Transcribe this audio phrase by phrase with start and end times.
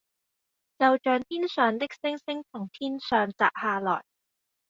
[0.79, 4.03] 就像天上的星星從天上擲下來